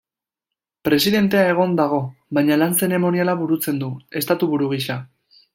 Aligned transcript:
Presidentea 0.87 1.43
egon 1.49 1.75
dago, 1.81 2.01
baina 2.39 2.59
lan 2.63 2.75
zeremoniala 2.83 3.39
burutzen 3.45 3.81
du 3.85 3.93
Estatu-buru 4.23 4.75
gisa. 4.77 4.99